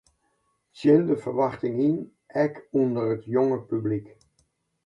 Tsjin 0.75 1.01
de 1.07 1.15
ferwachting 1.23 1.77
yn 1.89 1.97
ek 2.43 2.53
ûnder 2.79 3.09
in 3.15 3.23
jong 3.31 3.53
publyk. 3.67 4.07